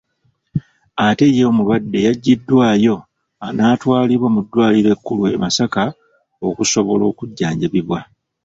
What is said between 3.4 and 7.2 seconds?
n'atwalibwa mu ddwaliro ekkulu e Masaka okusobola